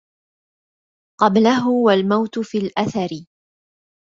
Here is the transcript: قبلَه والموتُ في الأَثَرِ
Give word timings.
قبلَه 1.21 1.69
والموتُ 1.69 2.39
في 2.39 2.57
الأَثَرِ 2.57 3.09